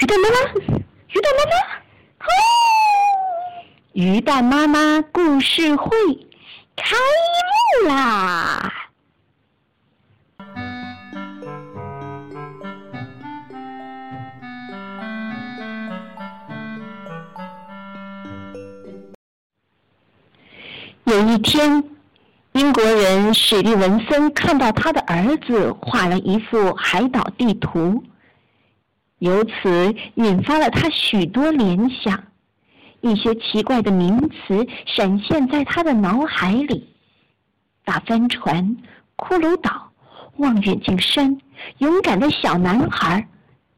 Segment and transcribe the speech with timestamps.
[0.00, 0.36] 鱼蛋妈妈，
[1.08, 1.50] 鱼蛋妈妈，
[2.20, 2.30] 哦！
[3.94, 5.90] 鱼蛋妈妈故事会
[6.76, 6.94] 开
[7.82, 8.72] 幕啦！
[21.02, 21.82] 有一天，
[22.52, 28.04] 英国人史蒂文森看到他的儿子画了一幅海岛地图。
[29.18, 32.22] 由此引发了他许多联想，
[33.00, 36.88] 一些奇怪的名词闪现在他的脑海里：
[37.84, 38.76] 大帆船、
[39.16, 39.90] 骷髅岛、
[40.36, 41.36] 望远镜山、
[41.78, 43.26] 勇敢的小男孩、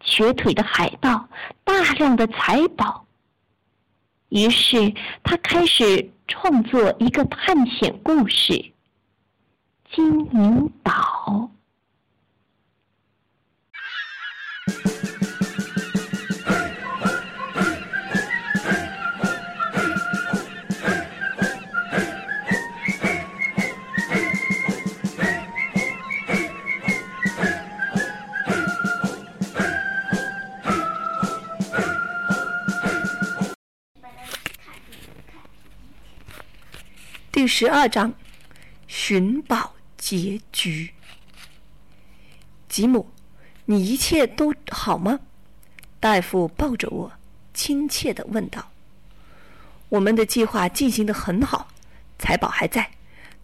[0.00, 1.28] 瘸腿的海盗、
[1.64, 3.04] 大量的财宝。
[4.30, 8.52] 于是他开始创作一个探险故事
[9.94, 10.92] 《金银岛》。
[37.46, 38.12] 第十二章，
[38.88, 40.92] 寻宝结局。
[42.68, 43.08] 吉姆，
[43.66, 45.20] 你一切都好吗？
[46.00, 47.12] 大夫抱着我，
[47.54, 48.72] 亲切的问道。
[49.90, 51.68] 我们的计划进行的很好，
[52.18, 52.90] 财宝还在，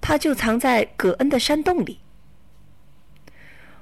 [0.00, 1.98] 它就藏在葛恩的山洞里。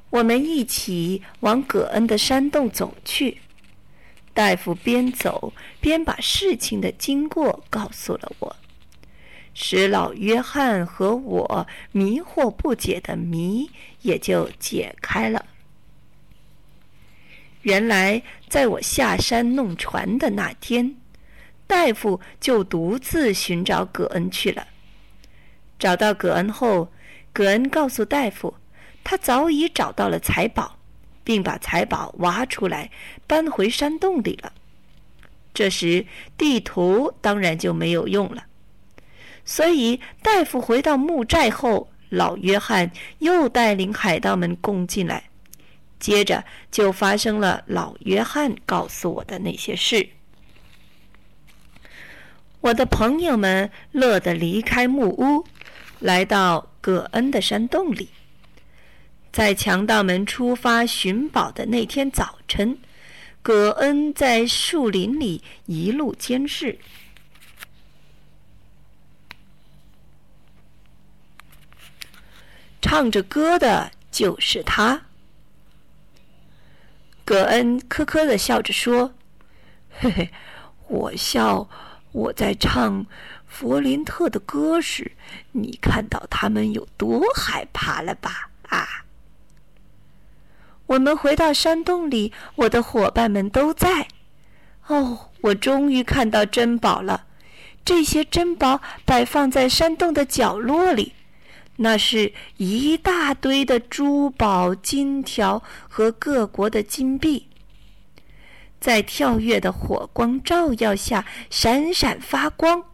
[0.08, 3.42] 我们一起往葛恩的山洞走去。
[4.32, 8.56] 大夫边走边把事情的经过告诉了我。
[9.58, 13.70] 使老约翰和我迷惑不解的谜
[14.02, 15.46] 也就解开了。
[17.62, 20.96] 原来，在我下山弄船的那天，
[21.66, 24.66] 大夫就独自寻找葛恩去了。
[25.78, 26.92] 找到葛恩后，
[27.32, 28.54] 葛恩告诉大夫，
[29.02, 30.78] 他早已找到了财宝，
[31.24, 32.90] 并把财宝挖出来
[33.26, 34.52] 搬回山洞里了。
[35.54, 36.04] 这时，
[36.36, 38.44] 地图当然就没有用了。
[39.46, 42.90] 所以，大夫回到木寨后，老约翰
[43.20, 45.30] 又带领海盗们攻进来。
[45.98, 50.08] 接着就发生了老约翰告诉我的那些事。
[52.60, 55.46] 我的朋友们乐得离开木屋，
[56.00, 58.08] 来到葛恩的山洞里。
[59.32, 62.78] 在强盗们出发寻宝的那天早晨，
[63.42, 66.78] 葛恩在树林里一路监视。
[72.88, 75.02] 唱着歌的就是他。
[77.24, 79.12] 葛恩呵呵的笑着说
[79.98, 80.30] ：“嘿嘿，
[80.86, 81.68] 我笑
[82.12, 83.04] 我在唱
[83.48, 85.10] 弗林特的歌时，
[85.50, 88.50] 你看到他们有多害怕了吧？
[88.68, 88.86] 啊！”
[90.86, 94.06] 我们回到山洞里，我的伙伴们都在。
[94.86, 97.26] 哦，我终于看到珍宝了！
[97.84, 101.14] 这些珍宝摆放在山洞的角落里。
[101.76, 107.48] 那是一大堆的珠宝、金条和各国的金币，
[108.80, 112.84] 在跳跃的火光照耀下闪闪发光。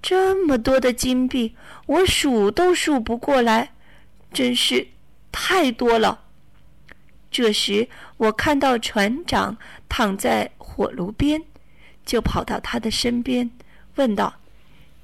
[0.00, 3.72] 这么多的金币，我数都数不过来，
[4.32, 4.88] 真是
[5.32, 6.22] 太多了。
[7.30, 11.42] 这时，我看到船长躺在火炉边，
[12.04, 13.50] 就跑到他的身边，
[13.96, 14.36] 问道：“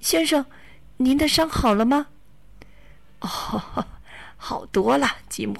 [0.00, 0.46] 先生，
[0.98, 2.06] 您的伤好了吗？”
[3.22, 3.86] 哦，
[4.36, 5.56] 好多了，吉姆，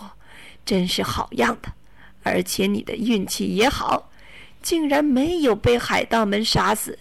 [0.64, 1.72] 真是好样的！
[2.24, 4.10] 而且你的运气也好，
[4.62, 6.98] 竟然没有被海盗们杀死，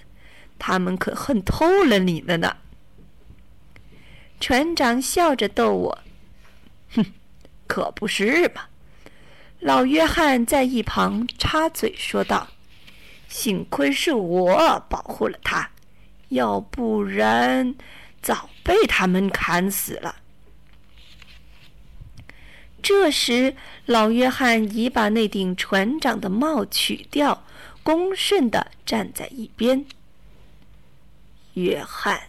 [0.57, 2.57] 他们可恨透了你了呢。
[4.39, 5.99] 船长笑着逗我
[6.95, 7.05] ：“哼，
[7.67, 8.63] 可不是嘛。”
[9.61, 12.47] 老约翰在一旁插嘴说道
[13.29, 15.69] ：“幸亏是我保护了他，
[16.29, 17.75] 要不然
[18.23, 20.15] 早被他们砍死了。”
[22.81, 23.55] 这时，
[23.85, 27.45] 老约翰已把那顶船长的帽取掉，
[27.83, 29.85] 恭顺地站在一边。
[31.53, 32.21] 约翰，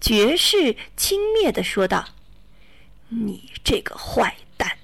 [0.00, 2.08] 爵士轻蔑地说道
[3.10, 4.78] ：“你这个坏蛋，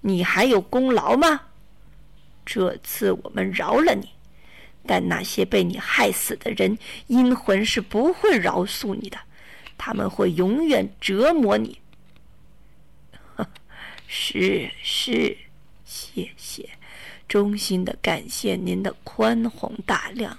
[0.00, 1.42] 你还有功劳吗？
[2.44, 4.10] 这次我们饶了你，
[4.86, 9.18] 但那些被你害死的人，阴魂是不会饶恕你的，
[9.78, 11.78] 他们会永远折磨你。”
[14.12, 15.38] 是是，
[15.84, 16.68] 谢谢，
[17.28, 20.36] 衷心的感谢您的宽宏大量，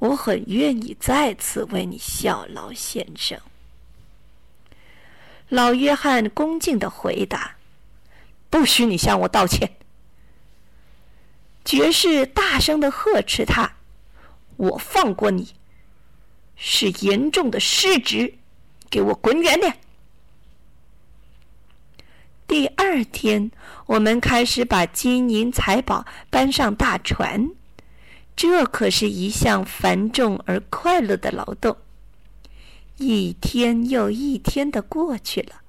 [0.00, 3.40] 我很愿意再次为你效劳，先生。”
[5.48, 7.54] 老约翰恭敬的回答
[8.50, 9.76] ：“不许你向我道歉。”
[11.64, 13.76] 爵士大声的呵斥他
[14.58, 15.54] ：“我放过你，
[16.56, 18.34] 是严重的失职，
[18.90, 19.78] 给我滚远点！”
[22.46, 23.50] 第二天，
[23.86, 27.50] 我们开始把金银财宝搬上大船，
[28.36, 31.76] 这可是一项繁重而快乐的劳动。
[32.98, 35.62] 一天又一天的过去了，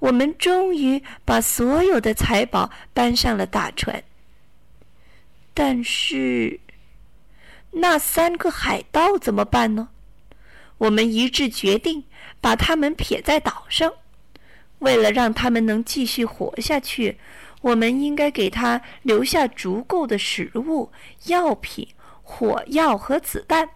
[0.00, 4.02] 我们终于把所有的财宝搬上了大船。
[5.54, 6.60] 但是，
[7.70, 9.88] 那三个海盗怎么办呢？
[10.78, 12.04] 我们一致决定
[12.42, 13.90] 把他们撇在岛上。
[14.80, 17.18] 为了让他们能继续活下去，
[17.62, 20.90] 我们应该给他留下足够的食物、
[21.26, 21.88] 药品、
[22.22, 23.68] 火药和子弹。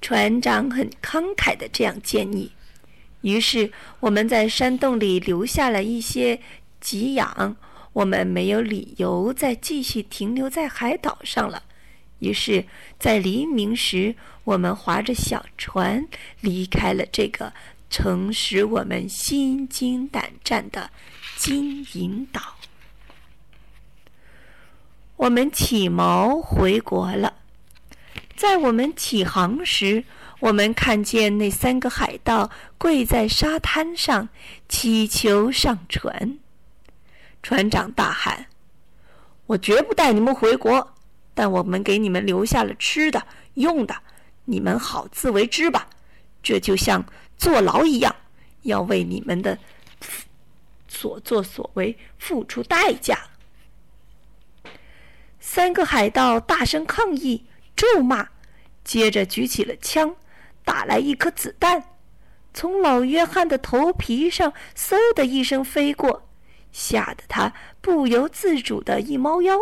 [0.00, 2.52] 船长很慷慨的这样建议。
[3.20, 3.70] 于是，
[4.00, 6.40] 我们在山洞里留下了一些
[6.80, 7.56] 给养。
[7.92, 11.64] 我们没有理由再继续停留在海岛上了。
[12.20, 12.64] 于是，
[12.98, 14.14] 在黎明时，
[14.44, 16.06] 我们划着小船
[16.40, 17.52] 离开了这个
[17.90, 20.90] 曾使我们心惊胆战的
[21.36, 22.40] 金银岛。
[25.16, 27.34] 我们起锚回国了。
[28.36, 30.04] 在我们起航时，
[30.38, 34.30] 我们看见那三个海盗跪在沙滩上，
[34.68, 36.38] 祈求上船。
[37.42, 38.46] 船长大喊
[39.46, 40.94] ：“我绝不带你们回国，
[41.34, 43.94] 但我们给你们留下了吃的、用的，
[44.46, 45.88] 你们好自为之吧。
[46.42, 47.04] 这就像
[47.40, 48.14] 坐牢一样，
[48.62, 49.58] 要为你们的
[50.86, 53.18] 所作所为付出代价。”
[55.40, 58.28] 三个海盗大声抗议、咒骂，
[58.84, 60.14] 接着举起了枪，
[60.66, 61.82] 打来一颗子弹，
[62.52, 66.28] 从老约翰的头皮上嗖的一声飞过。
[66.70, 69.58] 吓得他不由自主的一猫腰。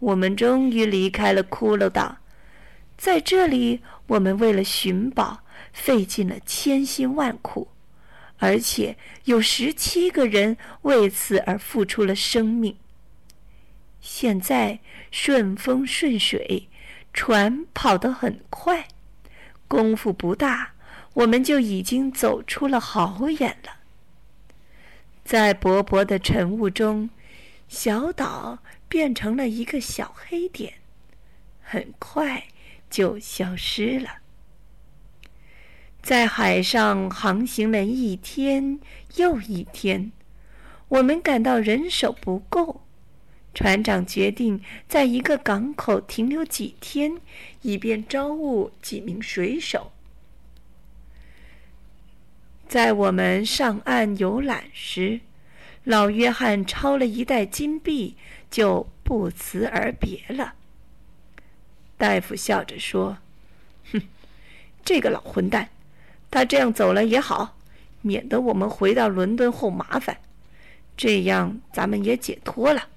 [0.00, 2.18] 我们终于离开了骷髅岛，
[2.98, 5.43] 在这里，我们为了寻宝
[5.74, 7.68] 费尽了千辛万苦，
[8.38, 12.78] 而且有十七个人为此而付出了生命。
[14.00, 14.78] 现在
[15.10, 16.68] 顺风顺水，
[17.12, 18.86] 船跑得很快，
[19.66, 20.74] 功夫不大，
[21.14, 23.80] 我们就已经走出了好远了。
[25.24, 27.10] 在薄薄的晨雾中，
[27.66, 30.74] 小岛变成了一个小黑点，
[31.62, 32.44] 很快
[32.88, 34.23] 就消失了。
[36.04, 38.78] 在海上航行了一天
[39.16, 40.12] 又一天，
[40.88, 42.82] 我们感到人手不够，
[43.54, 47.22] 船长决定在一个港口停留几天，
[47.62, 49.92] 以便招募几名水手。
[52.68, 55.20] 在我们上岸游览时，
[55.84, 58.14] 老约翰抄了一袋金币，
[58.50, 60.52] 就不辞而别了。
[61.96, 63.16] 大夫笑着说
[63.90, 64.02] ：“哼，
[64.84, 65.70] 这个老混蛋，
[66.34, 67.56] 他这样走了也好，
[68.00, 70.16] 免得我们回到伦敦后麻烦。
[70.96, 72.88] 这样咱们也解脱了。”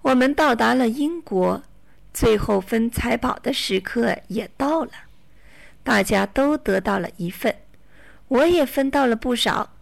[0.00, 1.62] 我们到达了英国，
[2.14, 4.92] 最后分财宝的时刻也到了。
[5.82, 7.54] 大家都得到了一份，
[8.28, 9.74] 我也分到了不少。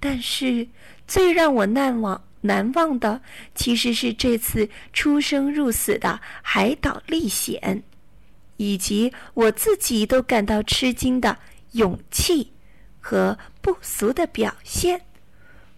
[0.00, 0.66] 但是
[1.06, 3.20] 最让我难忘难忘的，
[3.54, 7.82] 其实是这次出生入死的海岛历险，
[8.56, 11.38] 以及我自己都感到吃惊的
[11.72, 12.52] 勇气
[13.00, 15.02] 和不俗的表现。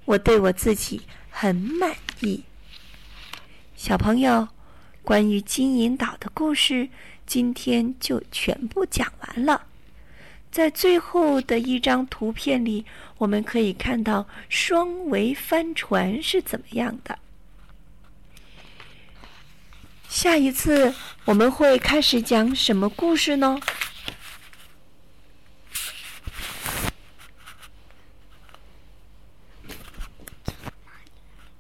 [0.05, 2.45] 我对我自己很满意。
[3.75, 4.49] 小朋友，
[5.03, 6.89] 关于金银岛的故事。
[7.27, 9.67] 今天就全部讲完了。
[10.53, 12.87] 在最后的一张图片里，
[13.19, 17.19] 我们可以看到双桅帆船是怎么样的。
[20.17, 20.95] 下一次
[21.27, 23.61] 我们会开始讲什么故事呢？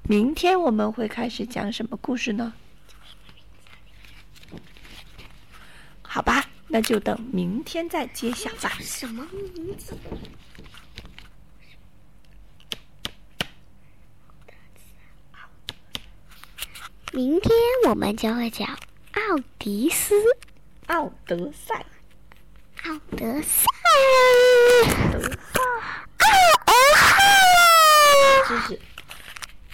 [0.05, 2.55] 明天我们会开始讲什么故事呢？
[6.01, 8.79] 好吧，那就等明天再揭晓吧。
[8.81, 9.95] 什么名字？
[17.17, 17.51] 明天
[17.89, 18.69] 我们将会讲
[19.13, 20.15] 奥迪斯、
[20.89, 21.87] 奥德赛、
[22.85, 23.65] 奥德赛、
[25.11, 25.57] 德赛、
[28.47, 28.81] 知识。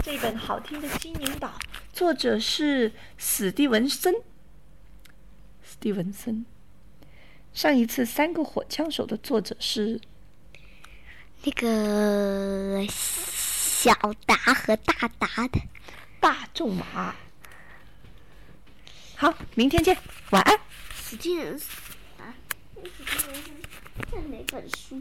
[0.04, 1.48] 这本好听的《金银岛》，
[1.92, 4.14] 作者是史蒂文森。
[5.64, 6.46] 史蒂文森。
[7.52, 10.00] 上一次《三个火枪手》的作者是
[11.42, 13.92] 那个小
[14.26, 15.60] 达和大达的
[16.20, 17.16] 大仲马。
[19.22, 19.96] 好，明天见，
[20.30, 20.58] 晚安。
[21.00, 21.68] 史蒂文森
[22.18, 22.34] 啊，
[22.74, 23.54] 史蒂文森
[24.10, 25.00] 在哪本书？